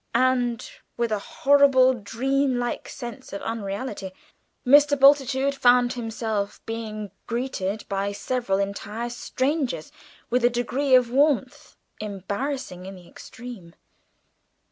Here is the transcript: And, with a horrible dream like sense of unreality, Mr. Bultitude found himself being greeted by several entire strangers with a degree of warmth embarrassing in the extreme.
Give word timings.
And, 0.15 0.67
with 0.97 1.11
a 1.11 1.19
horrible 1.19 1.93
dream 1.93 2.57
like 2.57 2.89
sense 2.89 3.33
of 3.33 3.41
unreality, 3.43 4.13
Mr. 4.65 4.99
Bultitude 4.99 5.53
found 5.53 5.93
himself 5.93 6.59
being 6.65 7.11
greeted 7.27 7.87
by 7.87 8.11
several 8.11 8.57
entire 8.57 9.11
strangers 9.11 9.91
with 10.31 10.43
a 10.43 10.49
degree 10.49 10.95
of 10.95 11.11
warmth 11.11 11.75
embarrassing 11.99 12.87
in 12.87 12.95
the 12.95 13.07
extreme. 13.07 13.75